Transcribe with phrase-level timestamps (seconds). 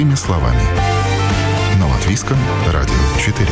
[0.00, 0.62] Простыми словами.
[1.78, 2.38] На Латвийском
[2.72, 3.46] радио 4.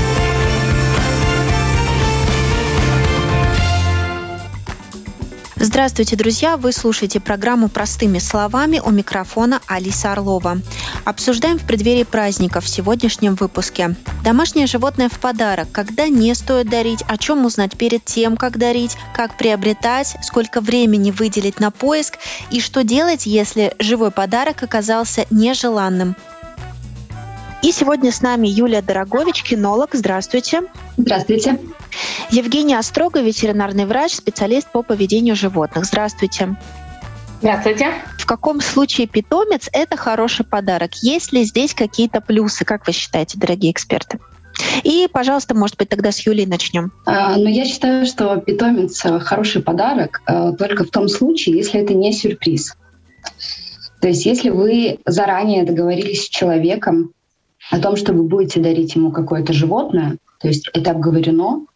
[5.57, 6.57] Здравствуйте, друзья!
[6.57, 10.63] Вы слушаете программу «Простыми словами» у микрофона Алиса Орлова.
[11.05, 13.95] Обсуждаем в преддверии праздников в сегодняшнем выпуске.
[14.25, 15.69] Домашнее животное в подарок.
[15.71, 21.11] Когда не стоит дарить, о чем узнать перед тем, как дарить, как приобретать, сколько времени
[21.11, 22.19] выделить на поиск
[22.50, 26.17] и что делать, если живой подарок оказался нежеланным.
[27.61, 29.90] И сегодня с нами Юлия Дорогович, кинолог.
[29.93, 30.62] Здравствуйте.
[30.96, 31.58] Здравствуйте.
[32.30, 35.84] Евгения Острога, ветеринарный врач, специалист по поведению животных.
[35.84, 36.56] Здравствуйте.
[37.41, 37.92] Здравствуйте.
[38.16, 40.94] В каком случае питомец– это хороший подарок?
[41.02, 44.20] Есть ли здесь какие-то плюсы, как вы считаете, дорогие эксперты?
[44.84, 46.92] И, пожалуйста, может быть, тогда с Юлей начнем.
[47.06, 51.94] А, ну, я считаю, что питомец– хороший подарок а, только в том случае, если это
[51.94, 52.77] не сюрприз.
[54.00, 57.12] То есть если вы заранее договорились с человеком
[57.70, 61.66] о том, что вы будете дарить ему какое-то животное, то есть это обговорено,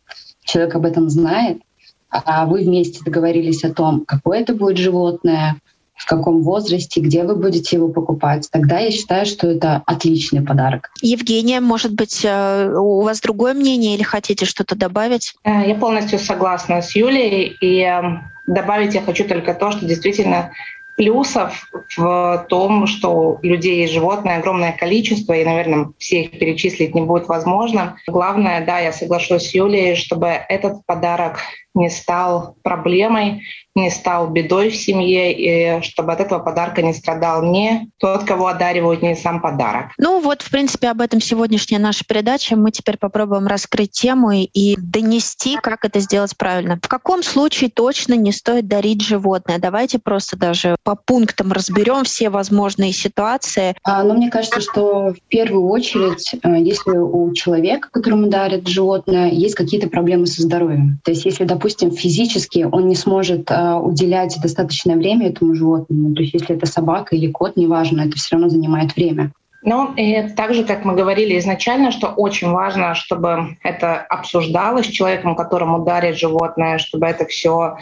[0.45, 1.62] человек об этом знает,
[2.11, 5.57] а вы вместе договорились о том, какое это будет животное,
[5.95, 10.91] в каком возрасте, где вы будете его покупать, тогда я считаю, что это отличный подарок.
[11.01, 15.35] Евгения, может быть, э, у вас другое мнение или хотите что-то добавить?
[15.45, 17.57] Э, я полностью согласна с Юлей.
[17.61, 20.51] И эм, добавить я хочу только то, что действительно
[20.97, 27.03] плюсов в том, что людей и животное огромное количество, и, наверное, все их перечислить не
[27.03, 27.97] будет возможно.
[28.07, 31.39] Главное, да, я соглашусь с Юлей, чтобы этот подарок
[31.75, 33.42] не стал проблемой,
[33.75, 38.48] не стал бедой в семье, и чтобы от этого подарка не страдал не тот, кого
[38.48, 39.92] одаривают, не сам подарок.
[39.98, 42.56] Ну вот, в принципе, об этом сегодняшняя наша передача.
[42.56, 46.79] Мы теперь попробуем раскрыть тему и донести, как это сделать правильно.
[46.83, 49.59] В каком случае точно не стоит дарить животное?
[49.59, 53.74] Давайте просто даже по пунктам разберем все возможные ситуации.
[53.85, 59.30] А, но мне кажется, что в первую очередь, э, если у человека, которому дарят животное,
[59.30, 61.01] есть какие-то проблемы со здоровьем.
[61.05, 66.23] То есть если, допустим, физически он не сможет э, уделять достаточное время этому животному, то
[66.23, 69.33] есть если это собака или кот, неважно, это все равно занимает время.
[69.64, 74.90] Ну, и так же, как мы говорили изначально, что очень важно, чтобы это обсуждалось с
[74.90, 77.77] человеком, которому дарит животное, чтобы это все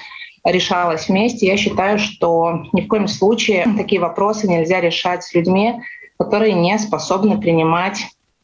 [0.44, 1.47] решалось вместе.
[1.47, 5.80] Я считаю, что ни в коем случае такие вопросы нельзя решать с людьми,
[6.18, 7.98] которые не способны принимать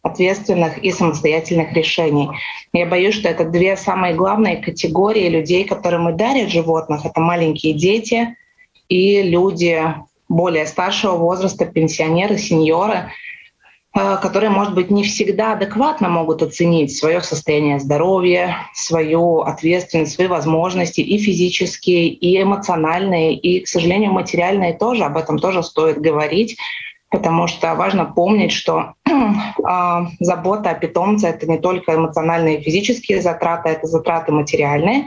[0.06, 2.30] ответственных и самостоятельных решений.
[2.72, 7.04] Я боюсь, что это две самые главные категории людей, которым и дарят животных.
[7.04, 8.36] Это маленькие дети
[8.88, 9.82] и люди
[10.28, 13.10] более старшего возраста, пенсионеры, сеньоры,
[13.94, 20.26] э, которые, может быть, не всегда адекватно могут оценить свое состояние здоровья, свою ответственность, свои
[20.26, 25.04] возможности и физические, и эмоциональные, и, к сожалению, материальные тоже.
[25.04, 26.56] Об этом тоже стоит говорить
[27.16, 29.10] потому что важно помнить, что э,
[30.20, 35.06] забота о питомце— это не только эмоциональные и физические затраты, это затраты материальные,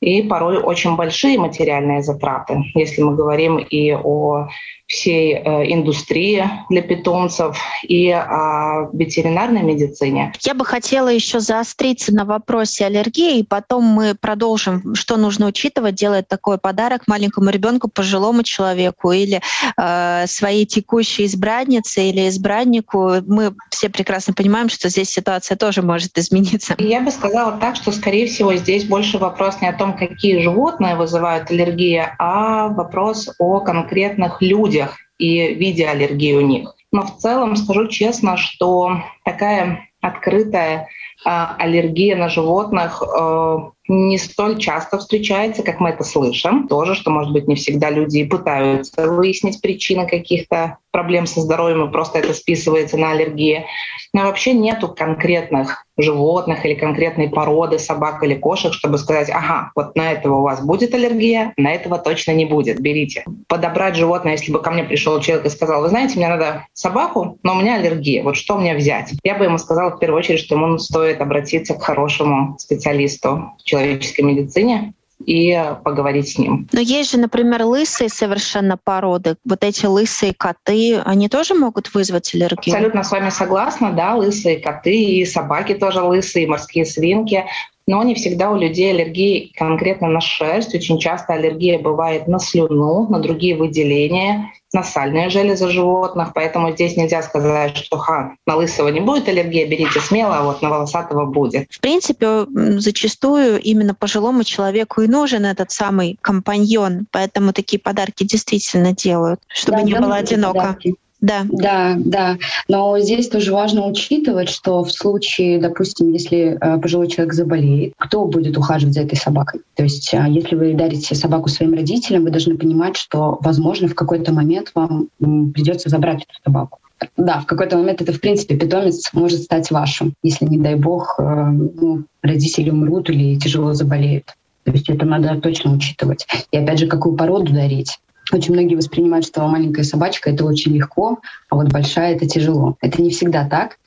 [0.00, 4.46] и порой очень большие материальные затраты, если мы говорим и о
[4.88, 10.32] всей э, индустрии для питомцев и о ветеринарной медицине.
[10.40, 15.94] Я бы хотела еще заостриться на вопросе аллергии, и потом мы продолжим, что нужно учитывать,
[15.94, 19.42] делая такой подарок маленькому ребенку, пожилому человеку или
[19.76, 23.16] э, своей текущей избраннице или избраннику.
[23.26, 26.74] Мы все прекрасно понимаем, что здесь ситуация тоже может измениться.
[26.78, 30.96] Я бы сказала так, что, скорее всего, здесь больше вопрос не о том, какие животные
[30.96, 36.74] вызывают аллергию, а вопрос о конкретных людях, людях и виде аллергии у них.
[36.92, 40.86] Но в целом скажу честно, что такая открытая э,
[41.24, 43.58] аллергия на животных э,
[43.88, 46.68] не столь часто встречается, как мы это слышим.
[46.68, 51.92] Тоже, что, может быть, не всегда люди пытаются выяснить причины каких-то проблем со здоровьем, и
[51.92, 53.64] просто это списывается на аллергии.
[54.12, 59.96] Но вообще нету конкретных животных или конкретной породы собак или кошек, чтобы сказать, ага, вот
[59.96, 63.24] на этого у вас будет аллергия, на этого точно не будет, берите.
[63.48, 67.38] Подобрать животное, если бы ко мне пришел человек и сказал, вы знаете, мне надо собаку,
[67.42, 69.12] но у меня аллергия, вот что мне взять?
[69.24, 73.77] Я бы ему сказала в первую очередь, что ему стоит обратиться к хорошему специалисту, человеку,
[73.78, 74.94] человеческой медицине
[75.24, 76.68] и поговорить с ним.
[76.72, 79.36] Но есть же, например, лысые совершенно породы.
[79.44, 82.74] Вот эти лысые коты, они тоже могут вызвать аллергию?
[82.74, 87.44] Абсолютно с вами согласна, да, лысые коты и собаки тоже лысые, и морские свинки
[87.88, 90.74] но не всегда у людей аллергии конкретно на шерсть.
[90.74, 96.98] Очень часто аллергия бывает на слюну, на другие выделения, на сальные железы животных, поэтому здесь
[96.98, 101.24] нельзя сказать, что ха, на лысого не будет аллергия, берите смело, а вот на волосатого
[101.24, 101.66] будет.
[101.70, 102.44] В принципе,
[102.78, 109.78] зачастую именно пожилому человеку и нужен этот самый компаньон, поэтому такие подарки действительно делают, чтобы
[109.78, 110.58] да, не было одиноко.
[110.58, 110.94] Подарки.
[111.20, 111.44] Да.
[111.50, 112.38] Да, да.
[112.68, 118.24] Но здесь тоже важно учитывать, что в случае, допустим, если э, пожилой человек заболеет, кто
[118.26, 119.60] будет ухаживать за этой собакой?
[119.74, 123.94] То есть, э, если вы дарите собаку своим родителям, вы должны понимать, что, возможно, в
[123.94, 126.78] какой-то момент вам придется забрать эту собаку.
[127.16, 131.16] Да, в какой-то момент это, в принципе, питомец может стать вашим, если, не дай бог,
[131.18, 134.34] э, ну, родители умрут или тяжело заболеют.
[134.64, 136.26] То есть это надо точно учитывать.
[136.50, 137.98] И опять же, какую породу дарить.
[138.32, 142.76] Очень многие воспринимают, что маленькая собачка— это очень легко, а вот большая— это тяжело.
[142.80, 143.78] Это не всегда так.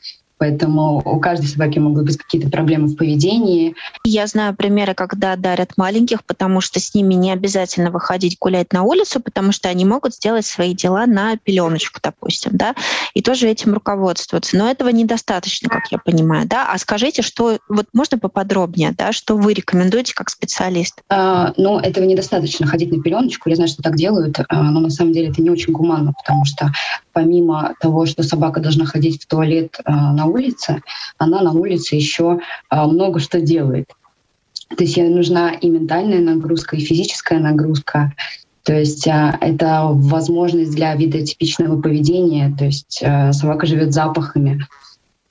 [0.41, 3.75] Поэтому у каждой собаки могут быть какие-то проблемы в поведении.
[4.03, 8.81] Я знаю примеры, когда дарят маленьких, потому что с ними не обязательно выходить гулять на
[8.81, 12.73] улицу, потому что они могут сделать свои дела на пеленочку, допустим, да,
[13.13, 14.57] и тоже этим руководствоваться.
[14.57, 16.67] Но этого недостаточно, как я понимаю, да.
[16.73, 21.03] А скажите, что вот можно поподробнее, да, что вы рекомендуете как специалист?
[21.09, 23.47] А, ну, этого недостаточно ходить на пеленочку.
[23.47, 26.45] Я знаю, что так делают, а, но на самом деле это не очень гуманно, потому
[26.45, 26.71] что
[27.13, 30.81] помимо того, что собака должна ходить в туалет а, на улице,
[31.17, 33.87] она на улице еще а, много что делает.
[34.69, 38.13] То есть ей нужна и ментальная нагрузка, и физическая нагрузка.
[38.63, 42.55] То есть а, это возможность для видотипичного поведения.
[42.57, 44.65] То есть собака живет запахами.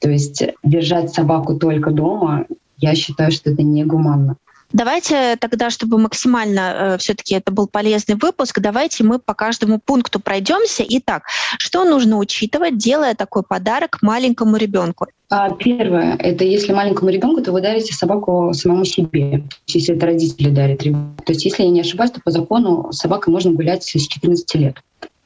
[0.00, 2.46] То есть держать собаку только дома,
[2.78, 4.36] я считаю, что это негуманно.
[4.72, 10.20] Давайте тогда, чтобы максимально э, все-таки это был полезный выпуск, давайте мы по каждому пункту
[10.20, 10.84] пройдемся.
[10.88, 11.24] Итак,
[11.58, 15.06] что нужно учитывать, делая такой подарок маленькому ребенку?
[15.28, 20.50] А, первое, это если маленькому ребенку, то вы дарите собаку самому себе, если это родители
[20.50, 21.22] дарят ребенку.
[21.24, 24.76] То есть, если я не ошибаюсь, то по закону собакой можно гулять с 14 лет.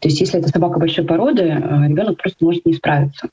[0.01, 3.29] То есть, если это собака большой породы, э, ребенок просто может не справиться.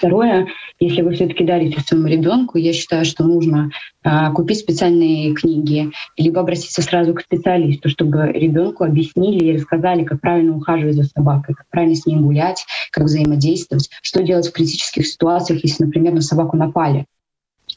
[0.00, 0.46] Второе,
[0.78, 3.68] если вы все-таки дарите своему ребенку, я считаю, что нужно
[4.02, 10.22] а, купить специальные книги, либо обратиться сразу к специалисту, чтобы ребенку объяснили и рассказали, как
[10.22, 15.06] правильно ухаживать за собакой, как правильно с ней гулять, как взаимодействовать, что делать в критических
[15.06, 17.04] ситуациях, если, например, на собаку напали,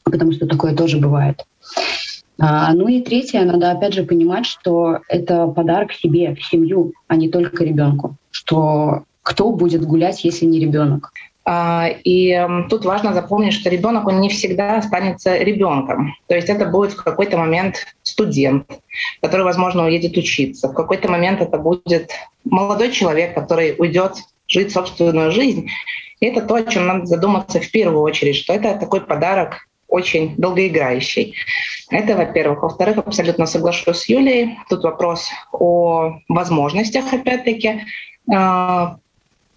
[0.02, 1.44] потому что такое тоже бывает.
[2.40, 7.16] А, ну и третье, надо опять же понимать, что это подарок себе, в семью, а
[7.16, 8.16] не только ребенку.
[8.30, 11.12] Что кто будет гулять, если не ребенок?
[11.46, 16.14] А, и тут важно запомнить, что ребенок он не всегда останется ребенком.
[16.26, 18.80] То есть это будет в какой-то момент студент,
[19.20, 20.68] который, возможно, уедет учиться.
[20.68, 22.12] В какой-то момент это будет
[22.44, 24.16] молодой человек, который уйдет
[24.48, 25.68] жить собственную жизнь.
[26.20, 30.34] И это то, о чем надо задуматься в первую очередь, что это такой подарок очень
[30.36, 31.34] долгоиграющий.
[31.90, 32.62] Это, во-первых.
[32.62, 34.58] Во-вторых, абсолютно соглашусь с Юлей.
[34.68, 37.82] Тут вопрос о возможностях, опять-таки.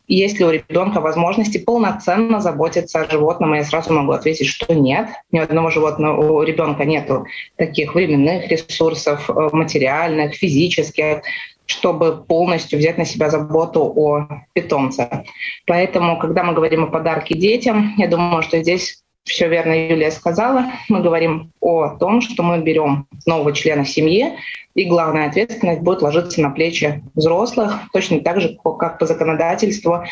[0.08, 5.10] Есть ли у ребенка возможности полноценно заботиться о животном, я сразу могу ответить, что нет.
[5.32, 7.10] Ни одного животного у ребенка нет
[7.58, 11.22] таких временных ресурсов, э, материальных, физических,
[11.66, 15.26] чтобы полностью взять на себя заботу о питомце.
[15.66, 20.66] Поэтому, когда мы говорим о подарке детям, я думаю, что здесь все верно Юлия сказала.
[20.90, 24.34] Мы говорим о том, что мы берем нового члена семьи,
[24.74, 30.04] и главная ответственность будет ложиться на плечи взрослых, точно так же, как по законодательству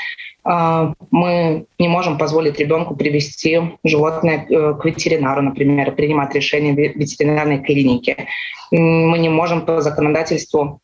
[0.43, 6.77] а, мы не можем позволить ребенку привести животное э, к ветеринару, например, принимать решение в
[6.77, 8.27] ветеринарной клинике.
[8.71, 10.81] Мы не можем по законодательству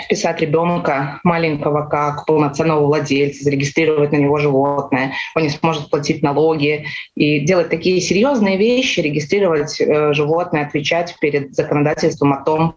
[0.00, 6.86] вписать ребенка маленького как полноценного владельца, зарегистрировать на него животное, он не сможет платить налоги
[7.14, 12.74] и делать такие серьезные вещи, регистрировать э, животное, отвечать перед законодательством о том,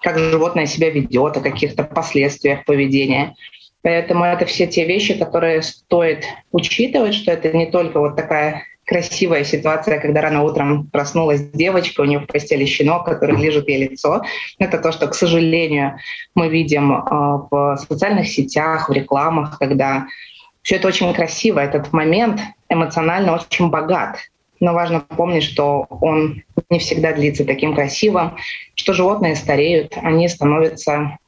[0.00, 3.34] как животное себя ведет, о каких-то последствиях поведения.
[3.82, 9.44] Поэтому это все те вещи, которые стоит учитывать, что это не только вот такая красивая
[9.44, 14.22] ситуация, когда рано утром проснулась девочка, у нее в постели щенок, который лежит ей лицо.
[14.58, 15.98] Это то, что, к сожалению,
[16.34, 20.06] мы видим а, в социальных сетях, в рекламах, когда
[20.62, 22.40] все это очень красиво, этот момент
[22.70, 24.20] эмоционально очень богат.
[24.58, 28.36] Но важно помнить, что он не всегда длится таким красивым,
[28.74, 31.18] что животные стареют, они становятся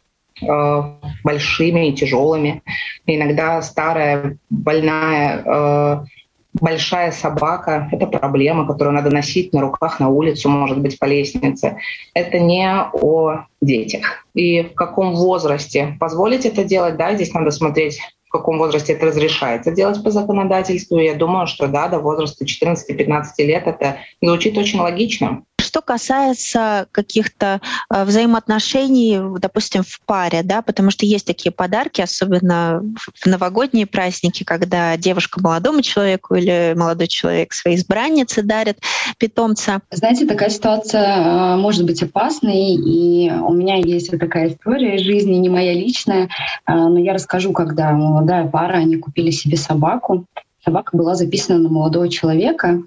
[0.41, 0.83] э,
[1.23, 2.63] большими и тяжелыми.
[3.07, 6.05] Иногда старая, больная э,
[6.53, 11.77] большая собака— это проблема, которую надо носить на руках на улицу, может быть, по лестнице.
[12.15, 14.27] Это не о детях.
[14.35, 19.07] И в каком возрасте позволить это делать, да, здесь надо смотреть в каком возрасте это
[19.07, 20.99] разрешается делать по законодательству.
[20.99, 27.61] Я думаю, что да, до возраста 14-15 лет это звучит очень логично что касается каких-то
[27.95, 32.83] э, взаимоотношений, допустим, в паре, да, потому что есть такие подарки, особенно
[33.15, 38.81] в новогодние праздники, когда девушка молодому человеку или молодой человек своей избраннице дарит
[39.19, 39.81] питомца.
[39.93, 45.37] Знаете, такая ситуация может быть опасной, и у меня есть вот такая история из жизни,
[45.37, 46.29] не моя личная,
[46.67, 50.27] но я расскажу, когда молодая пара, они купили себе собаку,
[50.65, 52.83] собака была записана на молодого человека,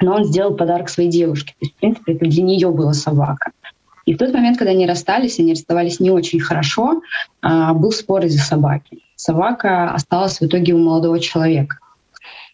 [0.00, 1.52] но он сделал подарок своей девушке.
[1.52, 3.52] То есть, в принципе, это для нее была собака.
[4.06, 7.00] И в тот момент, когда они расстались, они расставались не очень хорошо,
[7.40, 8.98] а, был спор из-за собаки.
[9.16, 11.78] Собака осталась в итоге у молодого человека.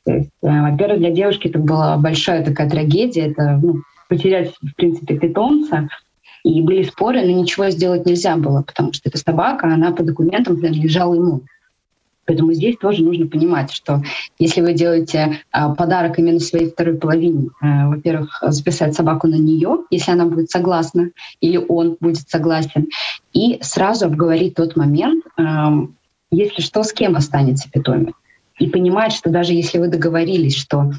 [0.04, 4.74] То есть, э, во-первых, для девушки это была большая такая трагедия, это ну, потерять, в
[4.76, 5.88] принципе, питомца.
[6.44, 10.56] И были споры, но ничего сделать нельзя было, потому что эта собака, она по документам
[10.56, 11.42] принадлежала ему.
[12.30, 14.04] Поэтому здесь тоже нужно понимать, что
[14.38, 19.78] если вы делаете а, подарок именно своей второй половине, а, во-первых, записать собаку на нее,
[19.90, 21.10] если она будет согласна,
[21.40, 22.86] или он будет согласен,
[23.32, 25.72] и сразу обговорить тот момент, а,
[26.30, 28.14] если что, с кем останется питомец.
[28.60, 30.92] И понимать, что даже если вы договорились, что,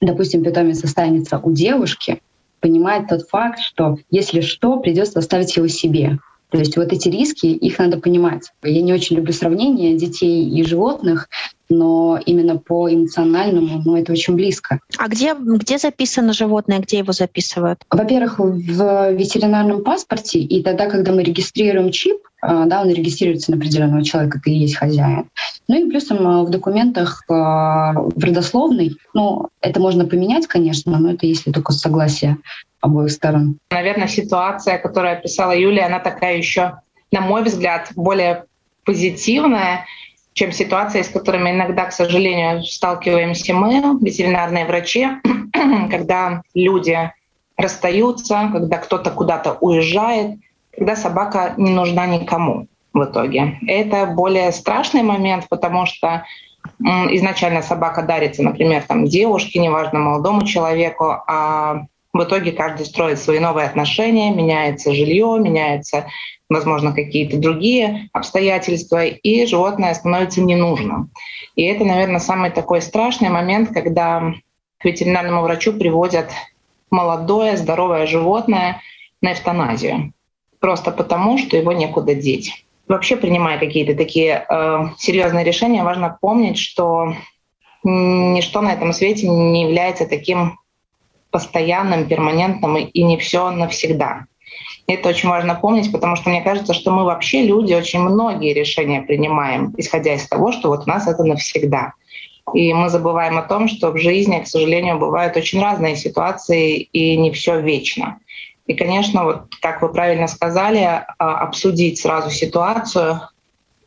[0.00, 2.22] допустим, питомец останется у девушки,
[2.60, 6.20] понимать тот факт, что если что, придется оставить его себе.
[6.50, 8.50] То есть вот эти риски, их надо понимать.
[8.62, 11.28] Я не очень люблю сравнение детей и животных,
[11.68, 14.80] но именно по эмоциональному, ну, это очень близко.
[14.96, 17.80] А где, где записано животное, где его записывают?
[17.90, 23.56] Во-первых, в ветеринарном паспорте, и тогда, когда мы регистрируем чип, а, да, он регистрируется на
[23.56, 25.28] определенного человека, ты и есть хозяин.
[25.66, 31.12] Ну и плюсом а, в документах а, в родословной, ну, это можно поменять, конечно, но
[31.12, 32.38] это если только согласие
[32.80, 33.58] обоих сторон.
[33.70, 36.80] Наверное, ситуация, которую описала Юлия, она такая еще,
[37.10, 38.44] на мой взгляд, более
[38.84, 39.84] позитивная,
[40.32, 45.08] чем ситуация, с которыми иногда, к сожалению, сталкиваемся мы, ветеринарные врачи,
[45.90, 47.12] когда люди
[47.56, 50.38] расстаются, когда кто-то куда-то уезжает,
[50.76, 53.58] когда собака не нужна никому в итоге.
[53.66, 56.24] Это более страшный момент, потому что
[56.80, 63.38] изначально собака дарится, например, там, девушке, неважно, молодому человеку, а в итоге каждый строит свои
[63.38, 66.06] новые отношения, меняется жилье, меняются,
[66.48, 71.10] возможно, какие-то другие обстоятельства, и животное становится ненужным.
[71.54, 74.32] И это, наверное, самый такой страшный момент, когда
[74.78, 76.30] к ветеринарному врачу приводят
[76.90, 78.80] молодое, здоровое животное
[79.20, 80.12] на эвтаназию.
[80.60, 82.64] Просто потому, что его некуда деть.
[82.86, 87.12] Вообще, принимая какие-то такие э, серьезные решения, важно помнить, что
[87.84, 90.58] ничто на этом свете не является таким
[91.30, 94.26] постоянным, перманентным и не все навсегда.
[94.86, 99.02] Это очень важно помнить, потому что мне кажется, что мы вообще люди очень многие решения
[99.02, 101.92] принимаем, исходя из того, что вот у нас это навсегда.
[102.54, 107.18] И мы забываем о том, что в жизни, к сожалению, бывают очень разные ситуации, и
[107.18, 108.18] не все вечно.
[108.66, 113.20] И, конечно, вот как вы правильно сказали, а, обсудить сразу ситуацию,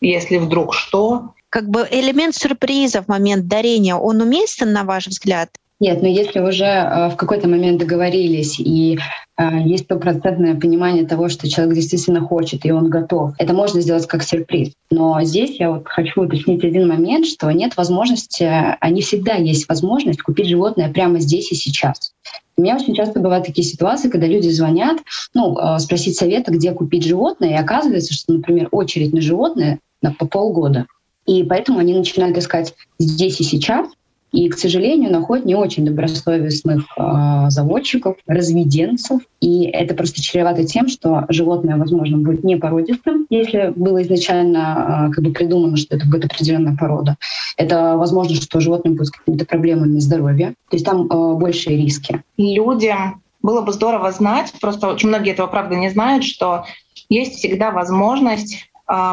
[0.02, 1.34] если вдруг что.
[1.50, 5.50] Как бы элемент сюрприза в момент дарения, он уместен, на ваш взгляд?
[5.82, 9.00] Нет, но если уже э, в какой-то момент договорились и
[9.36, 14.06] э, есть стопроцентное понимание того, что человек действительно хочет и он готов, это можно сделать
[14.06, 14.74] как сюрприз.
[14.92, 19.68] Но здесь я вот хочу уточнить один момент, что нет возможности, а не всегда есть
[19.68, 22.14] возможность купить животное прямо здесь и сейчас.
[22.58, 25.00] У меня очень часто бывают такие ситуации, когда люди звонят,
[25.34, 30.14] ну, э, спросить совета, где купить животное, и оказывается, что, например, очередь на животное на,
[30.14, 30.86] по полгода.
[31.26, 33.88] И поэтому они начинают искать здесь и сейчас,
[34.32, 39.22] и, к сожалению, находят не очень добросовестных э, заводчиков, разведенцев.
[39.42, 45.14] И это просто чревато тем, что животное, возможно, будет не породистым, если было изначально э,
[45.14, 47.18] как бы придумано, что это будет определенная порода.
[47.58, 50.54] Это возможно, что животное будет с какими-то проблемами здоровья.
[50.70, 52.24] То есть там э, большие риски.
[52.38, 56.66] Людям было бы здорово знать, просто очень многие этого, правда, не знают, что
[57.10, 58.71] есть всегда возможность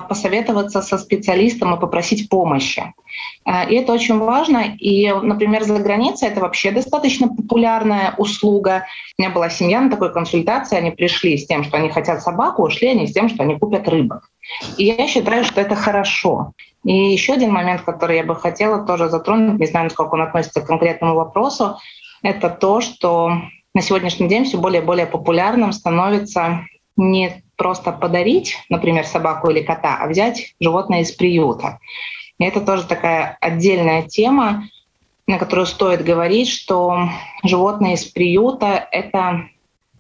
[0.08, 2.92] посоветоваться со специалистом и попросить помощи.
[3.44, 4.74] А, и это очень важно.
[4.78, 8.86] И, например, за границей это вообще достаточно популярная услуга.
[9.16, 12.64] У меня была семья на такой консультации, они пришли с тем, что они хотят собаку,
[12.64, 14.30] ушли они с тем, что они купят рыбок.
[14.76, 16.52] И я считаю, что это хорошо.
[16.84, 20.60] И еще один момент, который я бы хотела тоже затронуть, не знаю, насколько он относится
[20.60, 21.76] к конкретному вопросу,
[22.22, 23.32] это то, что
[23.74, 26.66] на сегодняшний день все более и более популярным становится
[26.96, 31.80] не просто подарить, например, собаку или кота, а взять животное из приюта.
[32.38, 34.68] И это тоже такая отдельная тема,
[35.26, 37.08] на которую стоит говорить, что
[37.44, 39.48] животные из приюта— это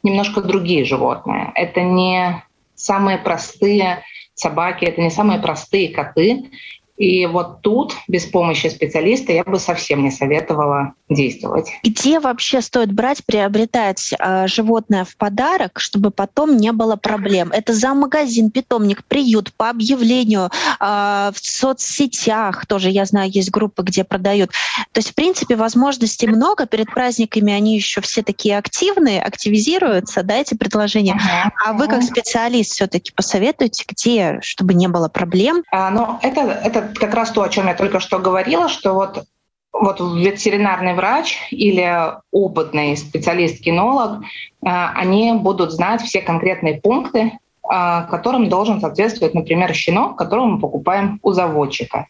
[0.02, 1.50] немножко другие животные.
[1.54, 2.42] Это не
[2.76, 6.50] самые простые собаки, это не самые простые коты.
[6.98, 11.70] И вот тут без помощи специалиста я бы совсем не советовала действовать.
[11.84, 17.50] Где вообще стоит брать, приобретать э, животное в подарок, чтобы потом не было проблем?
[17.52, 20.50] Это за магазин, питомник, приют, по объявлению,
[20.80, 24.50] э, в соцсетях тоже, я знаю, есть группы, где продают.
[24.92, 26.66] То есть, в принципе, возможностей много.
[26.66, 31.14] Перед праздниками они еще все такие активные, активизируются, да, эти предложения.
[31.14, 31.50] Uh-huh.
[31.64, 35.62] А вы как специалист все-таки посоветуете, где, чтобы не было проблем?
[35.70, 39.24] А, ну, это, это как раз то, о чем я только что говорила, что вот
[39.72, 44.22] вот ветеринарный врач или опытный специалист-кинолог,
[44.64, 50.58] а, они будут знать все конкретные пункты, а, которым должен соответствовать, например, щенок, которого мы
[50.58, 52.06] покупаем у заводчика.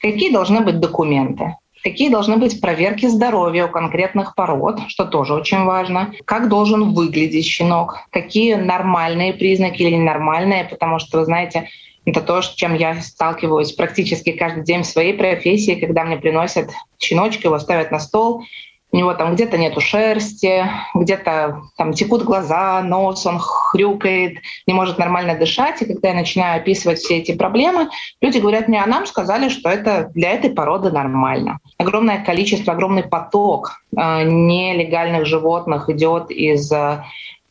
[0.00, 1.56] Какие должны быть документы?
[1.82, 6.12] Какие должны быть проверки здоровья у конкретных пород, что тоже очень важно.
[6.24, 8.00] Как должен выглядеть щенок?
[8.10, 10.64] Какие нормальные признаки или ненормальные?
[10.64, 11.68] Потому что, вы знаете,
[12.10, 16.70] это то, с чем я сталкиваюсь практически каждый день в своей профессии, когда мне приносят
[16.98, 18.44] щеночка, его ставят на стол,
[18.90, 24.96] у него там где-то нету шерсти, где-то там текут глаза, нос, он хрюкает, не может
[24.98, 25.82] нормально дышать.
[25.82, 27.90] И когда я начинаю описывать все эти проблемы,
[28.22, 31.58] люди говорят мне, а нам сказали, что это для этой породы нормально.
[31.76, 37.04] Огромное количество, огромный поток э, нелегальных животных идет из э,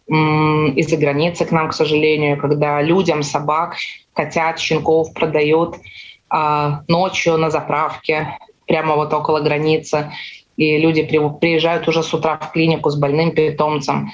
[0.09, 3.75] из-за границы к нам, к сожалению, когда людям собак,
[4.13, 8.37] котят, щенков продают э, ночью на заправке,
[8.67, 10.11] прямо вот около границы
[10.57, 14.11] и люди приезжают уже с утра в клинику с больным питомцем.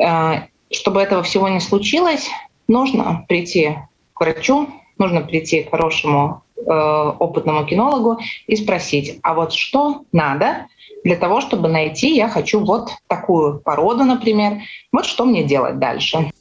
[0.00, 2.28] Э, чтобы этого всего не случилось,
[2.66, 3.76] нужно прийти
[4.12, 10.66] к врачу, нужно прийти к хорошему э, опытному кинологу и спросить, а вот что надо
[11.04, 16.32] для того, чтобы найти, я хочу вот такую породу, например, вот что мне делать дальше.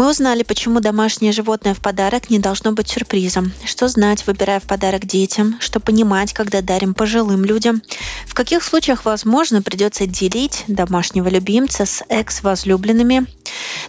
[0.00, 3.52] Мы узнали, почему домашнее животное в подарок не должно быть сюрпризом.
[3.66, 7.82] Что знать, выбирая в подарок детям, что понимать, когда дарим пожилым людям.
[8.26, 13.26] В каких случаях, возможно, придется делить домашнего любимца с экс-возлюбленными.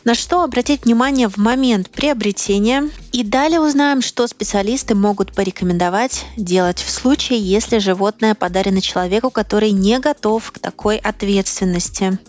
[0.04, 2.90] На что обратить внимание в момент приобретения.
[3.14, 9.72] И далее узнаем, что специалисты могут порекомендовать делать в случае, если животное подарено человеку, который
[9.72, 12.20] не готов к такой ответственности.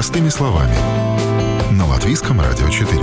[0.00, 0.74] Простыми словами.
[1.72, 2.98] На Латвийском радио 4.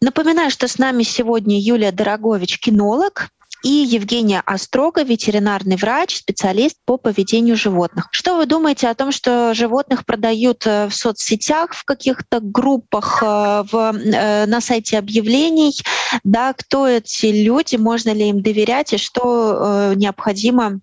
[0.00, 3.28] Напоминаю, что с нами сегодня Юлия Дорогович, кинолог,
[3.62, 8.08] и Евгения Острога, ветеринарный врач, специалист по поведению животных.
[8.10, 13.64] Что вы думаете о том, что животных продают э, в соцсетях, в каких-то группах, э,
[13.70, 15.78] в, э, на сайте объявлений?
[16.24, 20.80] Да, кто эти люди, можно ли им доверять и что необходимо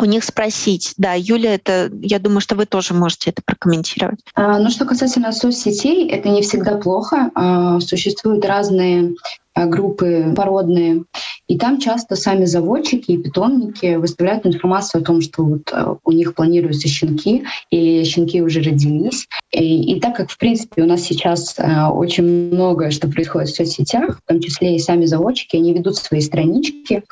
[0.00, 0.94] у них спросить.
[0.96, 4.20] Да, Юля, это, я думаю, что вы тоже можете это прокомментировать.
[4.34, 7.30] А, ну, что касательно соцсетей, это не всегда плохо.
[7.34, 9.14] А, существуют разные
[9.58, 11.04] а, группы породные,
[11.48, 16.12] и там часто сами заводчики и питомники выставляют информацию о том, что вот а, у
[16.12, 19.26] них планируются щенки, или щенки уже родились.
[19.50, 23.56] И, и так как, в принципе, у нас сейчас а, очень много что происходит в
[23.56, 27.02] соцсетях, в том числе и сами заводчики, они ведут свои странички,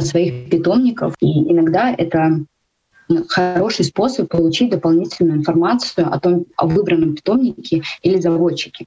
[0.00, 1.14] своих питомников.
[1.20, 2.44] И иногда это
[3.28, 8.86] хороший способ получить дополнительную информацию о том, о выбранном питомнике или заводчике.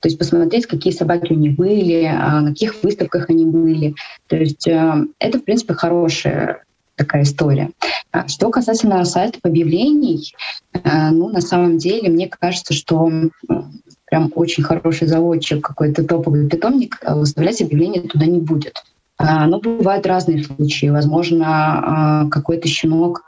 [0.00, 3.94] То есть посмотреть, какие собаки у них были, а, на каких выставках они были.
[4.26, 6.64] То есть э, это, в принципе, хорошая
[6.96, 7.70] такая история.
[8.12, 10.34] А что касательно сайтов объявлений,
[10.74, 13.10] э, ну, на самом деле, мне кажется, что
[14.04, 18.84] прям очень хороший заводчик, какой-то топовый питомник, выставлять объявление туда не будет.
[19.18, 20.86] А, ну, бывают разные случаи.
[20.86, 23.22] Возможно, а, какой-то щенок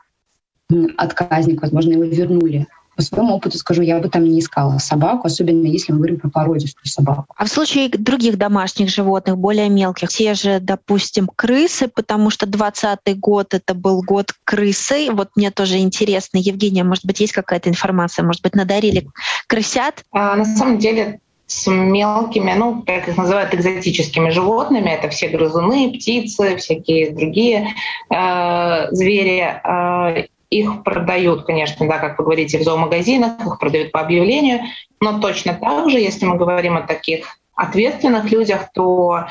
[0.97, 2.67] отказник, возможно, его вернули.
[2.95, 6.31] По своему опыту скажу, я бы там не искала собаку, особенно если мы говорим про
[6.31, 7.33] породистую собаку.
[7.37, 12.99] А в случае других домашних животных, более мелких, те же, допустим, крысы, потому что 20
[13.21, 15.13] год это был год крысы.
[15.13, 19.07] Вот мне тоже интересно, Евгения, может быть, есть какая-то информация, может быть, надарили
[19.47, 20.05] крысят?
[20.11, 24.91] А, на самом деле с мелкими, ну, как их называют, экзотическими животными.
[24.91, 27.69] Это все грызуны, птицы, всякие другие
[28.11, 29.59] э, звери.
[29.65, 34.61] Э, их продают, конечно, да, как вы говорите, в зоомагазинах, их продают по объявлению,
[35.01, 39.25] но точно так же, если мы говорим о таких ответственных людях, то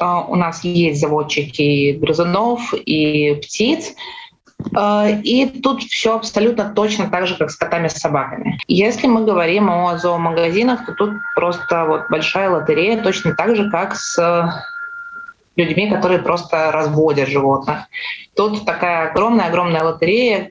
[0.00, 3.94] э, у нас есть заводчики грызунов и птиц,
[5.22, 8.58] и тут все абсолютно точно так же, как с котами, с собаками.
[8.66, 13.94] Если мы говорим о зоомагазинах, то тут просто вот большая лотерея, точно так же, как
[13.94, 14.18] с
[15.56, 17.80] людьми, которые просто разводят животных.
[18.34, 20.50] Тут такая огромная-огромная лотерея,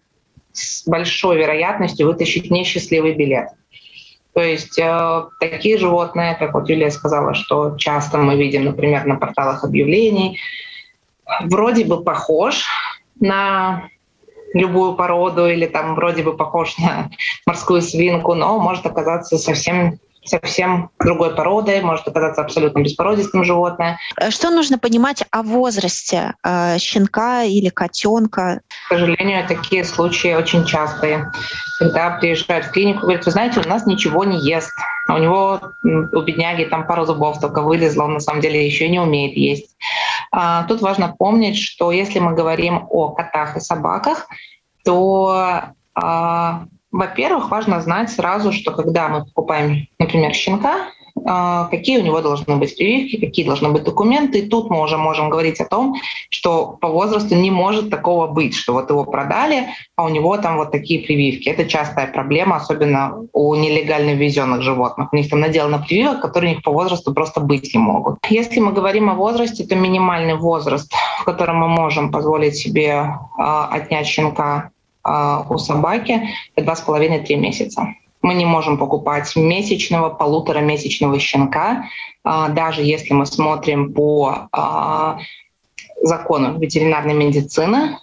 [0.52, 3.50] с большой вероятностью вытащить несчастливый билет.
[4.34, 9.16] То есть э, такие животные, как вот Юлия сказала, что часто мы видим, например, на
[9.16, 10.40] порталах объявлений,
[11.42, 12.66] вроде бы похож
[13.20, 13.88] на
[14.54, 17.10] любую породу или там вроде бы похож на
[17.46, 24.00] морскую свинку, но может оказаться совсем совсем другой породой, может оказаться абсолютно беспородистым животное.
[24.18, 28.62] Э, что нужно понимать о возрасте э, щенка или котенка?
[28.88, 31.32] К сожалению, такие случаи очень частые.
[31.80, 34.72] Когда приезжают в клинику, говорят, вы знаете, у нас ничего не ест.
[35.08, 38.90] А у него, у бедняги, там пару зубов только вылезло, он на самом деле еще
[38.90, 39.76] не умеет есть.
[40.32, 44.28] А, тут важно помнить, что если мы говорим о котах и собаках,
[44.84, 45.62] то
[45.94, 50.92] а, во-первых, важно знать сразу, что когда мы покупаем, например, щенка,
[51.24, 54.40] какие у него должны быть прививки, какие должны быть документы.
[54.40, 55.96] И тут мы уже можем говорить о том,
[56.30, 60.58] что по возрасту не может такого быть, что вот его продали, а у него там
[60.58, 61.50] вот такие прививки.
[61.50, 65.10] Это частая проблема, особенно у нелегально ввезенных животных.
[65.12, 68.18] У них там наделано прививок, которые у них по возрасту просто быть не могут.
[68.30, 73.68] Если мы говорим о возрасте, то минимальный возраст, в котором мы можем позволить себе а,
[73.72, 74.70] отнять щенка
[75.04, 77.88] а, у собаки с половиной-три месяца.
[78.26, 81.86] Мы не можем покупать месячного, полуторамесячного щенка,
[82.24, 85.20] а, даже если мы смотрим по а,
[86.02, 88.00] закону ветеринарной медицины,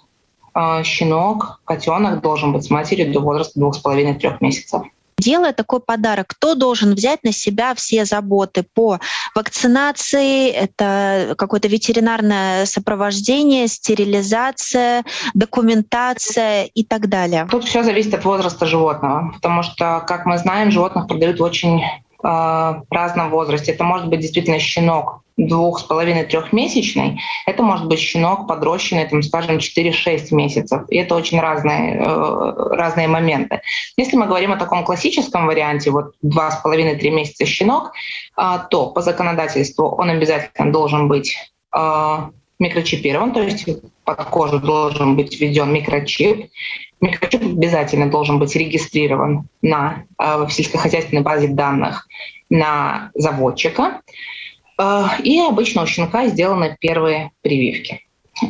[0.85, 4.83] щенок, котенок должен быть с матерью до возраста двух с половиной-трех месяцев
[5.23, 8.99] делая такой подарок, кто должен взять на себя все заботы по
[9.35, 15.05] вакцинации, это какое-то ветеринарное сопровождение, стерилизация,
[15.35, 17.47] документация и так далее?
[17.51, 21.83] Тут все зависит от возраста животного, потому что, как мы знаем, животных продают очень
[22.23, 23.73] э, разном возрасте.
[23.73, 29.23] Это может быть действительно щенок двух с половиной трехмесячный, это может быть щенок подрощенный, там,
[29.23, 30.83] скажем, 4-6 месяцев.
[30.89, 33.61] И это очень разные, э, разные моменты.
[33.97, 37.93] Если мы говорим о таком классическом варианте, вот два с половиной-три месяца щенок,
[38.37, 41.37] э, то по законодательству он обязательно должен быть
[42.59, 43.67] микрочипирован, то есть
[44.05, 46.51] под кожу должен быть введен микрочип.
[47.01, 52.09] Микрочип обязательно должен быть регистрирован на, в сельскохозяйственной базе данных
[52.51, 54.03] на заводчика.
[54.79, 58.01] А, и обычно у щенка сделаны первые прививки.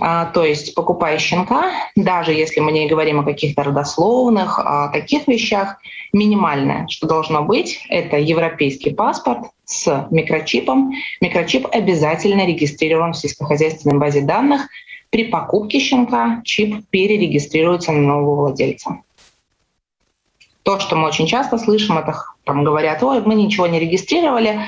[0.01, 5.27] А, то есть, покупая щенка, даже если мы не говорим о каких-то родословных, о таких
[5.27, 5.79] вещах,
[6.12, 10.93] минимальное, что должно быть, это европейский паспорт с микрочипом.
[11.21, 14.69] Микрочип обязательно регистрирован в сельскохозяйственной базе данных.
[15.12, 19.03] При покупке щенка чип перерегистрируется на нового владельца.
[20.62, 24.61] То, что мы очень часто слышим, это там говорят, ой, мы ничего не регистрировали,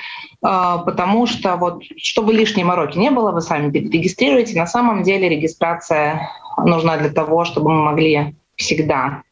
[0.42, 4.58] а, потому что вот чтобы лишней мороки не было, вы сами регистрируете.
[4.58, 6.28] На самом деле регистрация
[6.58, 9.22] нужна для того, чтобы мы могли всегда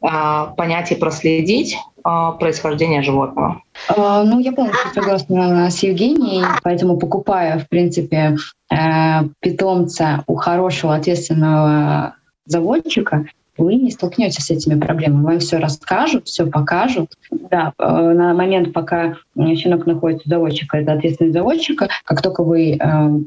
[0.00, 3.62] а, понять и проследить а, происхождение животного.
[3.96, 8.36] Ну, я полностью согласна с Евгенией, поэтому покупая, в принципе,
[8.70, 8.76] э,
[9.40, 12.14] питомца у хорошего, ответственного
[12.46, 13.26] заводчика,
[13.60, 15.24] вы не столкнетесь с этими проблемами.
[15.24, 17.12] Вам все расскажут, все покажут.
[17.30, 21.88] Да, э, на момент, пока щенок находится у заводчика, это ответственность заводчика.
[22.04, 22.78] Как только вы э,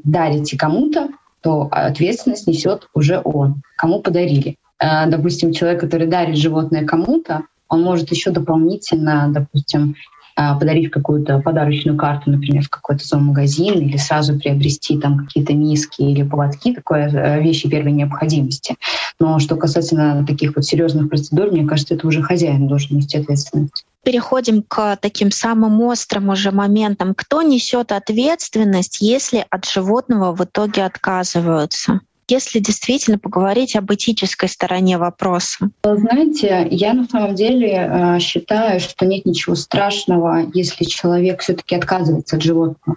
[0.04, 1.08] дарите кому-то,
[1.40, 4.56] то ответственность несет уже он, кому подарили.
[4.80, 7.42] Э, допустим, человек, который дарит животное кому-то,
[7.74, 9.96] он может еще дополнительно, допустим,
[10.36, 16.02] а, подарить какую-то подарочную карту, например, в какой-то зоомагазин или сразу приобрести там какие-то миски
[16.02, 18.74] или поводки, такое э, вещи первой необходимости.
[19.20, 23.84] Но что касательно таких вот серьезных процедур, мне кажется, это уже хозяин должен нести ответственность
[24.04, 27.14] переходим к таким самым острым уже моментам.
[27.14, 32.00] Кто несет ответственность, если от животного в итоге отказываются?
[32.28, 35.70] Если действительно поговорить об этической стороне вопроса?
[35.82, 42.36] Знаете, я на самом деле э, считаю, что нет ничего страшного, если человек все-таки отказывается
[42.36, 42.96] от животного.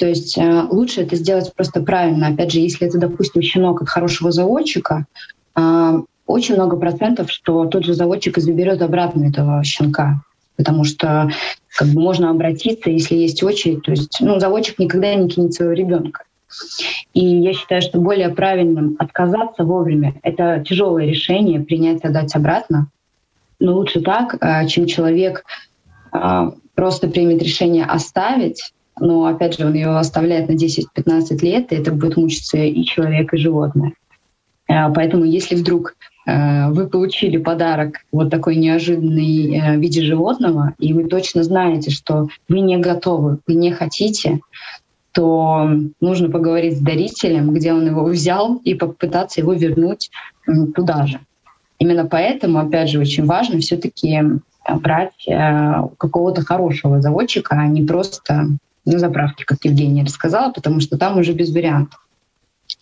[0.00, 2.28] То есть э, лучше это сделать просто правильно.
[2.28, 5.04] Опять же, если это, допустим, щенок от хорошего заводчика,
[5.56, 10.22] э, очень много процентов, что тот же заводчик и заберет обратно этого щенка.
[10.56, 11.30] Потому что
[11.76, 13.82] как бы можно обратиться, если есть очередь.
[13.82, 16.24] То есть ну, заводчик никогда не кинет своего ребенка.
[17.12, 22.88] И я считаю, что более правильным отказаться вовремя— это тяжелое решение, принять, отдать обратно.
[23.58, 25.44] Но лучше так, а, чем человек
[26.12, 31.76] а, просто примет решение оставить, но опять же он его оставляет на 10-15 лет, и
[31.76, 33.92] это будет мучиться и человек, и животное.
[34.68, 35.94] А, поэтому если вдруг
[36.26, 42.60] вы получили подарок вот такой неожиданный в виде животного, и вы точно знаете, что вы
[42.60, 44.40] не готовы, вы не хотите,
[45.12, 45.68] то
[46.00, 50.10] нужно поговорить с дарителем, где он его взял, и попытаться его вернуть
[50.74, 51.20] туда же.
[51.78, 54.20] Именно поэтому, опять же, очень важно все-таки
[54.68, 58.48] брать э, какого-то хорошего заводчика, а не просто
[58.84, 61.98] на заправке, как Евгения рассказала, потому что там уже без вариантов.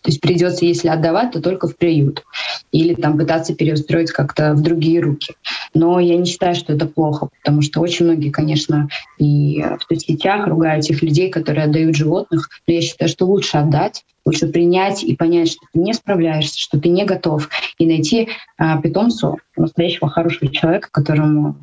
[0.01, 2.23] То есть придется, если отдавать, то только в приют.
[2.71, 5.35] Или там пытаться переустроить как-то в другие руки.
[5.73, 10.47] Но я не считаю, что это плохо, потому что очень многие, конечно, и в соцсетях
[10.47, 12.49] ругают тех людей, которые отдают животных.
[12.67, 16.79] Но я считаю, что лучше отдать, лучше принять и понять, что ты не справляешься, что
[16.79, 21.57] ты не готов, и найти а, питомцу настоящего хорошего человека, которому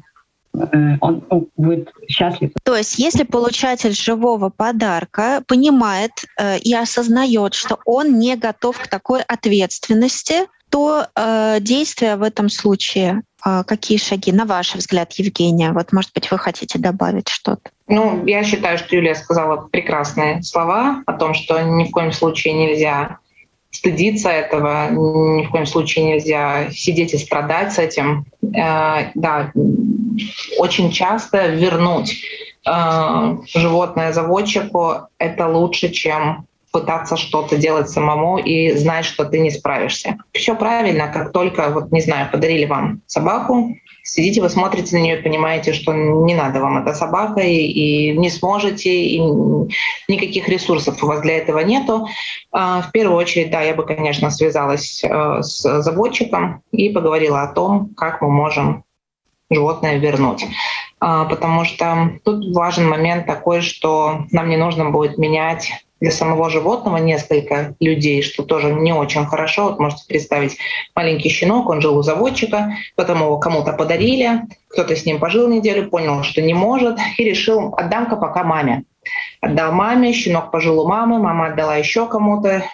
[1.00, 2.50] он ну, будет счастлив.
[2.62, 8.88] То есть, если получатель живого подарка понимает э, и осознает, что он не готов к
[8.88, 15.72] такой ответственности, то э, действия в этом случае э, какие шаги, на ваш взгляд, Евгения?
[15.72, 17.70] Вот, может быть, вы хотите добавить что-то?
[17.88, 22.54] Ну, я считаю, что Юлия сказала прекрасные слова о том, что ни в коем случае
[22.54, 23.18] нельзя
[23.70, 28.26] стыдиться этого, ни в коем случае нельзя сидеть и страдать с этим.
[28.42, 29.52] Э, да,
[30.58, 32.22] очень часто вернуть
[32.66, 39.50] э, животное заводчику— это лучше, чем пытаться что-то делать самому и знать, что ты не
[39.50, 40.18] справишься.
[40.32, 43.74] Все правильно, как только, вот не знаю, подарили вам собаку,
[44.06, 48.30] сидите, вы смотрите на нее, понимаете, что не надо вам эта собака, и, и не
[48.30, 49.20] сможете, и
[50.08, 52.06] никаких ресурсов у вас для этого нету.
[52.52, 57.52] А, в первую очередь, да, я бы, конечно, связалась э, с заводчиком и поговорила о
[57.52, 58.85] том, как мы можем
[59.50, 60.44] животное вернуть.
[60.98, 66.50] А, потому что тут важен момент такой, что нам не нужно будет менять для самого
[66.50, 69.64] животного несколько людей, что тоже не очень хорошо.
[69.64, 70.58] Вот можете представить,
[70.94, 75.88] маленький щенок, он жил у заводчика, потом его кому-то подарили, кто-то с ним пожил неделю,
[75.88, 78.84] понял, что не может, и решил, отдам-ка пока маме.
[79.40, 82.64] Отдал маме, щенок пожил у мамы, мама отдала еще кому-то,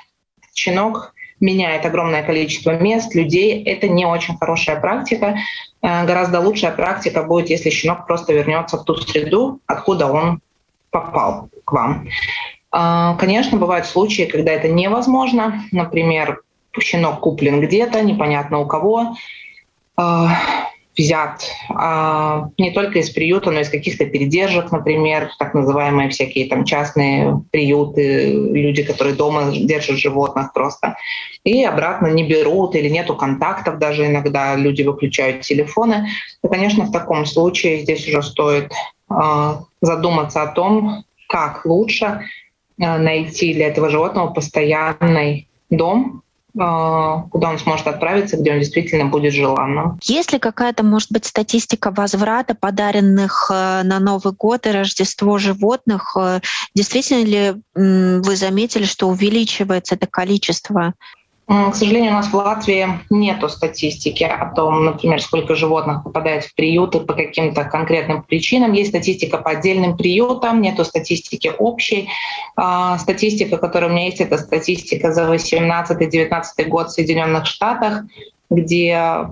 [0.55, 1.12] щенок
[1.43, 3.63] меняет огромное количество мест, людей.
[3.65, 5.37] Это не очень хорошая практика.
[5.83, 10.41] Э, гораздо лучшая практика будет, если щенок просто вернется в ту среду, откуда он
[10.91, 12.07] попал к вам.
[12.71, 15.63] А, конечно, бывают случаи, когда это невозможно.
[15.73, 16.41] Например,
[16.81, 19.15] щенок куплен где-то, непонятно у кого,
[19.97, 20.29] а,
[20.97, 26.49] взят а, не только из приюта, но и из каких-то передержек, например, так называемые всякие
[26.49, 30.97] там частные приюты, люди, которые дома держат животных просто,
[31.45, 36.09] и обратно не берут или нету контактов, даже иногда люди выключают телефоны.
[36.45, 38.73] И, конечно, в таком случае здесь уже стоит
[39.81, 42.23] задуматься о том, как лучше
[42.83, 46.23] Э, найти для этого животного постоянный дом,
[46.55, 49.99] куда он сможет отправиться, где он действительно будет желанным.
[50.03, 56.17] Есть ли какая-то, может быть, статистика возврата подаренных э, на Новый год и Рождество животных?
[56.75, 60.95] Действительно ли вы заметили, что увеличивается это количество?
[61.53, 66.55] К сожалению, у нас в Латвии нет статистики о том, например, сколько животных попадает в
[66.55, 68.73] приюты по каким-то конкретным причинам.
[68.73, 72.09] Есть статистика по отдельным приютам, нет статистики общей.
[72.57, 78.05] А, статистика, которая у меня есть, это статистика за 18-19 год в Соединенных Штатах,
[78.49, 79.27] где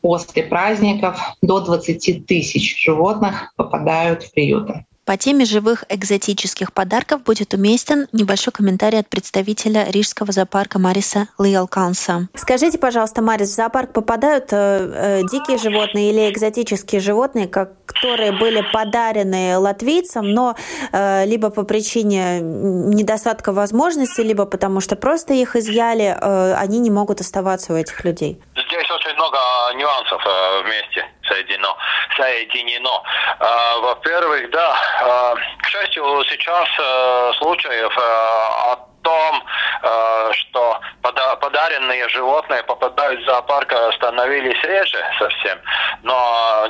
[0.00, 4.86] после праздников до 20 тысяч животных попадают в приюты.
[5.04, 12.28] По теме живых экзотических подарков будет уместен небольшой комментарий от представителя Рижского зоопарка Мариса Лиалканса.
[12.34, 18.32] Скажите, пожалуйста, Марис, в зоопарк попадают э, э, дикие животные или экзотические животные, как, которые
[18.32, 20.54] были подарены латвийцам, но
[20.92, 26.90] э, либо по причине недостатка возможностей, либо потому что просто их изъяли, э, они не
[26.90, 28.40] могут оставаться у этих людей?
[28.70, 29.38] Здесь очень много
[29.74, 31.76] нюансов э, вместе соединено.
[32.16, 33.02] соединено.
[33.40, 39.44] А, во-первых, да, а, к счастью, сейчас э, случаев э, от том,
[39.82, 45.58] э, что подаренные животные попадают в зоопарк, становились реже совсем.
[46.02, 46.66] Но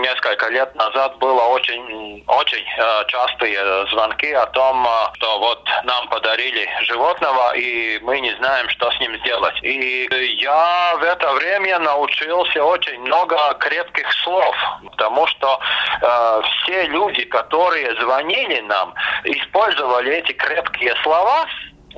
[0.00, 6.08] несколько лет назад было очень, очень э, частые звонки о том, э, что вот нам
[6.08, 9.54] подарили животного, и мы не знаем, что с ним сделать.
[9.62, 10.08] И
[10.40, 14.54] я в это время научился очень много крепких слов,
[14.90, 15.58] потому что
[16.00, 18.94] э, все люди, которые звонили нам,
[19.24, 21.46] использовали эти крепкие слова,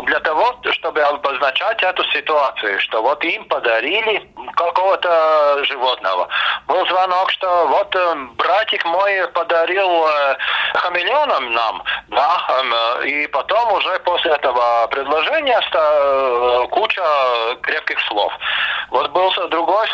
[0.05, 6.29] для того, чтобы обозначать эту ситуацию, что вот им подарили какого-то животного.
[6.67, 10.37] Был звонок, что вот э, братик мой подарил э,
[10.75, 17.03] хамелеоном нам, да, э, и потом уже после этого предложения э, куча
[17.63, 18.33] крепких слов.
[18.91, 19.87] Вот был другой,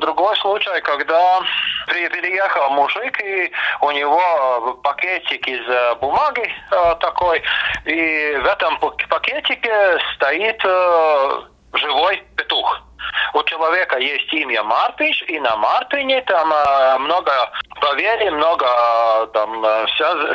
[0.00, 1.40] другой случай, когда
[1.86, 3.50] переехал мужик, и
[3.80, 7.42] у него пакетик из э, бумаги э, такой,
[7.84, 8.78] и в этом
[9.08, 11.42] пакетике стоит э,
[11.74, 12.82] живой петух.
[13.34, 17.32] У человека есть имя Мартыш, и на Мартыне там э, много
[17.82, 19.86] поверий, много э, там э,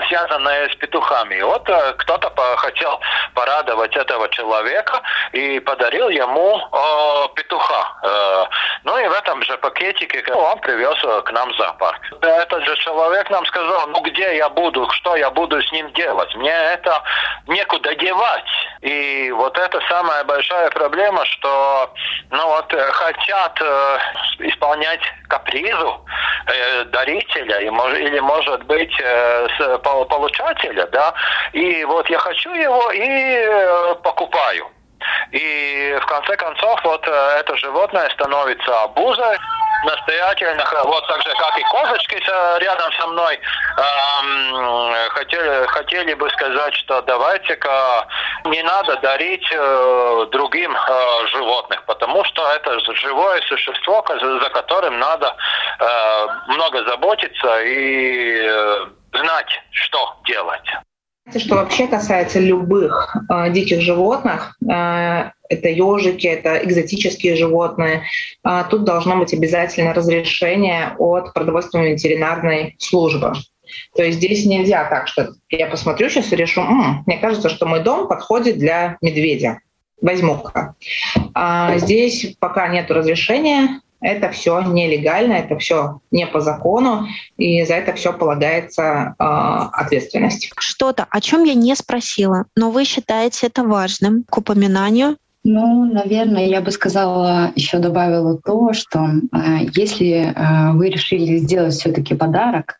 [0.07, 1.41] связанное с петухами.
[1.41, 1.63] Вот
[1.97, 2.99] кто-то хотел
[3.33, 5.01] порадовать этого человека
[5.31, 8.49] и подарил ему э, петуха.
[8.83, 11.99] Ну и в этом же пакетике он привез к нам в зоопарк.
[12.21, 16.33] Этот же человек нам сказал, ну где я буду, что я буду с ним делать?
[16.35, 17.01] Мне это
[17.47, 18.45] некуда девать.
[18.81, 21.93] И вот это самая большая проблема, что
[22.31, 23.97] ну вот э, хотят э,
[24.39, 26.05] исполнять капризу
[26.47, 31.13] э, дарителя и, мож, или может быть э, с, получателя, да.
[31.53, 34.67] И вот я хочу его и э, покупаю.
[35.31, 39.37] И в конце концов вот э, это животное становится обузой
[39.87, 42.15] настоятельно, вот так же, как и козочки
[42.59, 43.39] рядом со мной,
[43.77, 48.07] эм, хотели, хотели бы сказать, что давайте-ка
[48.45, 55.35] не надо дарить э, другим э, животных, потому что это живое существо, за которым надо
[55.79, 60.69] э, много заботиться и э, знать, что делать.
[61.35, 68.03] Что вообще касается любых э, диких животных, э, это ежики, это экзотические животные,
[68.45, 73.33] э, тут должно быть обязательно разрешение от продовольственной ветеринарной службы.
[73.95, 77.65] То есть здесь нельзя так, что я посмотрю сейчас и решу, М, мне кажется, что
[77.65, 79.59] мой дом подходит для медведя.
[79.99, 80.75] Возьму-ка.
[81.33, 87.07] А здесь пока нет разрешения, это все нелегально, это все не по закону,
[87.37, 90.51] и за это все полагается э, ответственность.
[90.57, 95.17] Что-то, о чем я не спросила, но вы считаете это важным к упоминанию?
[95.43, 101.73] Ну, наверное, я бы сказала, еще добавила то, что э, если э, вы решили сделать
[101.73, 102.79] все-таки подарок,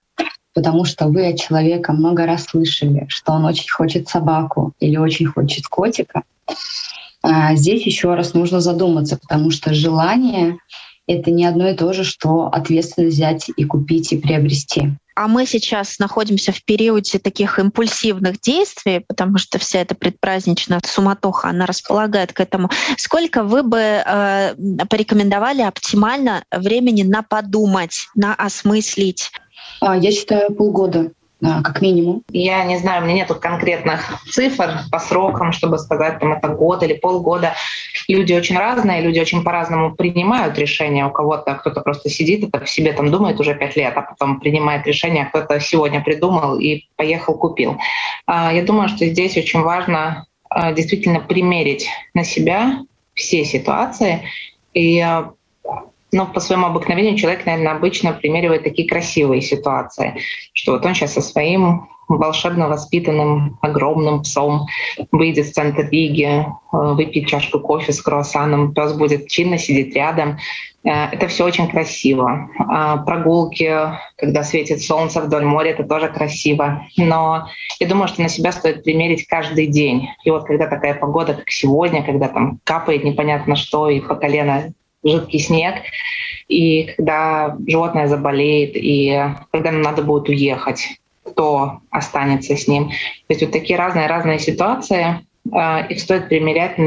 [0.53, 5.27] потому что вы от человека много раз слышали, что он очень хочет собаку или очень
[5.27, 6.23] хочет котика,
[7.23, 10.58] э, здесь еще раз нужно задуматься, потому что желание
[11.07, 14.91] это не одно и то же, что ответственность взять и купить и приобрести.
[15.15, 21.49] А мы сейчас находимся в периоде таких импульсивных действий, потому что вся эта предпраздничная суматоха,
[21.49, 22.69] она располагает к этому.
[22.97, 24.53] Сколько вы бы э,
[24.87, 29.31] порекомендовали оптимально времени на подумать, на осмыслить?
[29.81, 31.11] А, я считаю полгода
[31.41, 32.23] как минимум.
[32.32, 36.84] Я не знаю, у меня нет конкретных цифр по срокам, чтобы сказать, там это год
[36.84, 37.54] или полгода.
[38.08, 41.06] Люди очень разные, люди очень по-разному принимают решения.
[41.06, 44.39] У кого-то кто-то просто сидит и в себе там думает уже пять лет, а потом
[44.39, 47.78] принимает решение, а кто-то сегодня придумал и поехал купил.
[48.26, 52.80] А, я думаю, что здесь очень важно а, действительно примерить на себя
[53.13, 54.23] все ситуации
[54.73, 55.06] и
[56.11, 60.19] но по своему обыкновению человек, наверное, обычно примеривает такие красивые ситуации,
[60.53, 64.67] что вот он сейчас со своим волшебно воспитанным огромным псом
[65.11, 70.37] выйдет в центр Риги, э, выпьет чашку кофе с круассаном, пес будет чинно сидеть рядом.
[70.85, 72.49] Э, это все очень красиво.
[72.59, 73.69] А прогулки,
[74.17, 76.85] когда светит солнце вдоль моря, это тоже красиво.
[76.95, 77.47] Но
[77.79, 80.07] я думаю, что на себя стоит примерить каждый день.
[80.23, 84.71] И вот когда такая погода, как сегодня, когда там капает непонятно что и по колено
[85.09, 85.75] жидкий снег,
[86.47, 89.19] и когда животное заболеет, и
[89.51, 92.89] когда надо будет уехать, кто останется с ним.
[92.89, 92.93] То
[93.29, 96.77] есть вот такие разные-разные ситуации, э, их стоит примерять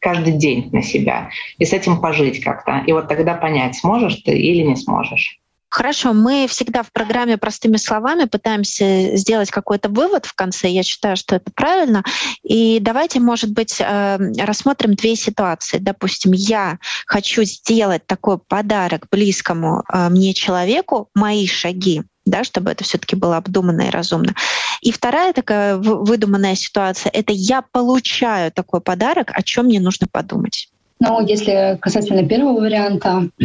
[0.00, 2.82] каждый день на себя и с этим пожить как-то.
[2.86, 5.40] И вот тогда понять, сможешь ты или не сможешь.
[5.74, 10.68] Хорошо, мы всегда в программе простыми словами пытаемся сделать какой-то вывод в конце.
[10.68, 12.04] Я считаю, что это правильно.
[12.44, 15.78] И давайте, может быть, э, рассмотрим две ситуации.
[15.78, 22.84] Допустим, я хочу сделать такой подарок близкому э, мне человеку, мои шаги, да, чтобы это
[22.84, 24.36] все-таки было обдуманно и разумно.
[24.80, 30.68] И вторая такая выдуманная ситуация— это я получаю такой подарок, о чем мне нужно подумать.
[31.00, 33.28] Ну, если касательно первого варианта,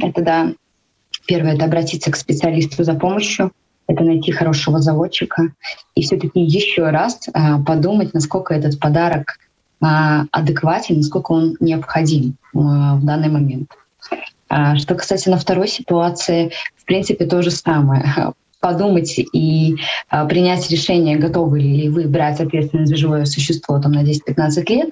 [0.00, 0.52] это да,
[1.26, 3.52] Первое— это обратиться к специалисту за помощью,
[3.88, 5.52] это найти хорошего заводчика
[5.94, 9.38] и все-таки еще раз а, подумать, насколько этот подарок
[9.80, 13.70] а, адекватен, насколько он необходим а, в данный момент.
[14.48, 18.32] А, что касательно второй ситуации, в принципе, то же самое.
[18.60, 19.76] Подумать и
[20.28, 24.90] принять решение, готовы ли вы брать ответственность за живое существо там, на 10-15 лет,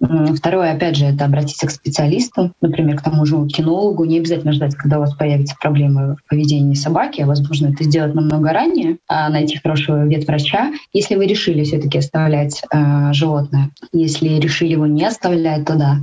[0.00, 4.06] Второе, опять же, это обратиться к специалисту, например, к тому же кинологу.
[4.06, 7.20] Не обязательно ждать, когда у вас появятся проблемы в поведении собаки.
[7.22, 13.12] Возможно, это сделать намного ранее, а найти хорошего ветврача, если вы решили все-таки оставлять э,
[13.12, 13.70] животное.
[13.92, 15.98] Если решили его не оставлять, то да,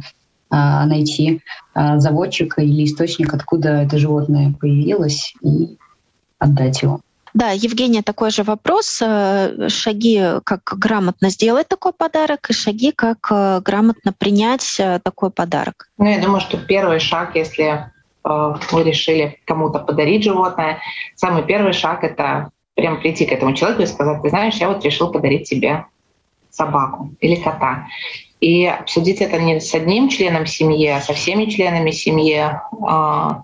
[0.51, 1.41] э, найти
[1.73, 5.77] э, заводчика или источник, откуда это животное появилось, и
[6.37, 7.01] отдать его.
[7.37, 8.99] Да, Евгения, такой же вопрос.
[8.99, 15.29] Э, шаги, как грамотно сделать такой подарок, и шаги, как э, грамотно принять э, такой
[15.29, 15.87] подарок.
[15.99, 17.91] Ну, я думаю, что первый шаг, если
[18.23, 20.79] вы решили кому-то подарить животное,
[21.15, 24.83] самый первый шаг— это прям прийти к этому человеку и сказать, ты знаешь, я вот
[24.83, 25.85] решил подарить тебе
[26.49, 27.85] собаку или кота.
[28.41, 32.49] И обсудить это не с одним членом семьи, а со всеми членами семьи,
[32.85, 33.43] а,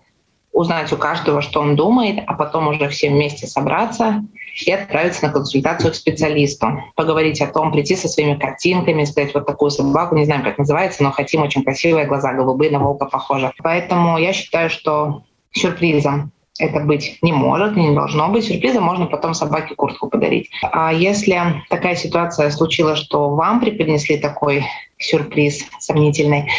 [0.53, 4.23] узнать у каждого, что он думает, а потом уже все вместе собраться
[4.65, 6.67] и отправиться на консультацию к специалисту.
[6.95, 11.03] Поговорить о том, прийти со своими картинками, сказать вот такую собаку, не знаю, как называется,
[11.03, 13.51] но хотим очень красивые глаза, голубые, на волка похожи.
[13.63, 18.45] Поэтому я считаю, что сюрпризом это быть не может, не должно быть.
[18.45, 20.51] Сюрпризом можно потом собаке куртку подарить.
[20.71, 24.63] А если такая ситуация случилась, что вам преподнесли такой
[24.99, 26.49] сюрприз сомнительный,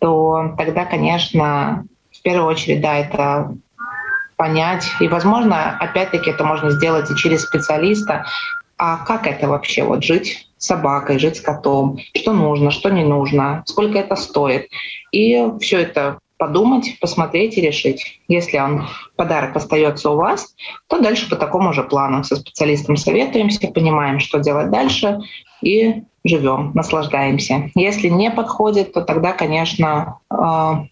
[0.00, 1.86] то тогда, конечно,
[2.24, 3.54] первую очередь, да, это
[4.36, 4.86] понять.
[5.00, 8.26] И, возможно, опять-таки это можно сделать и через специалиста.
[8.76, 13.04] А как это вообще вот жить с собакой, жить с котом, что нужно, что не
[13.04, 14.68] нужно, сколько это стоит.
[15.12, 18.20] И все это подумать, посмотреть и решить.
[18.26, 20.54] Если он подарок остается у вас,
[20.88, 25.20] то дальше по такому же плану со специалистом советуемся, понимаем, что делать дальше
[25.62, 27.70] и живем, наслаждаемся.
[27.76, 30.86] Если не подходит, то тогда, конечно, а,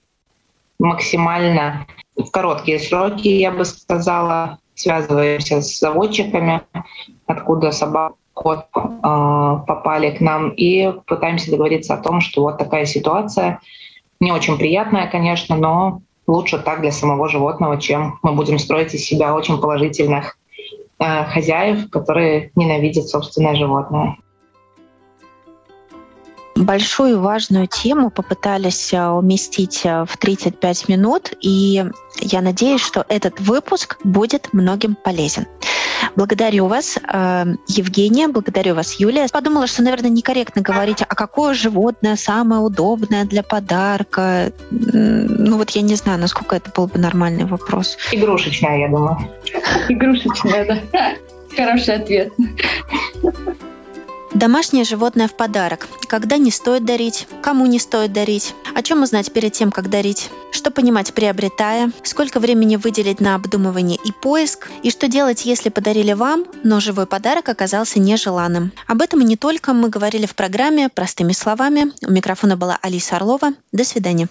[0.82, 6.62] максимально в короткие сроки, я бы сказала, связываемся с заводчиками,
[7.26, 12.86] откуда собак кот э, попали к нам, и пытаемся договориться о том, что вот такая
[12.86, 13.60] ситуация,
[14.20, 19.04] не очень приятная, конечно, но лучше так для самого животного, чем мы будем строить из
[19.04, 20.36] себя очень положительных
[20.98, 24.16] э, хозяев, которые ненавидят собственное животное
[26.64, 31.84] большую важную тему попытались э, уместить э, в 35 минут, и
[32.20, 35.46] я надеюсь, что этот выпуск будет многим полезен.
[36.16, 39.26] Благодарю вас, э, Евгения, благодарю вас, Юлия.
[39.32, 44.52] Подумала, что, наверное, некорректно говорить, а какое животное самое удобное для подарка.
[44.70, 47.96] Ну вот я не знаю, насколько это был бы нормальный вопрос.
[48.12, 49.18] Игрушечная, я думаю.
[49.88, 51.14] Игрушечная, да.
[51.56, 52.32] Хороший ответ.
[54.34, 55.88] Домашнее животное в подарок.
[56.08, 60.30] Когда не стоит дарить, кому не стоит дарить, о чем узнать перед тем, как дарить,
[60.52, 66.14] что понимать приобретая, сколько времени выделить на обдумывание и поиск, и что делать, если подарили
[66.14, 68.72] вам, но живой подарок оказался нежеланным.
[68.86, 71.92] Об этом и не только мы говорили в программе «Простыми словами».
[72.06, 73.52] У микрофона была Алиса Орлова.
[73.70, 74.28] До свидания.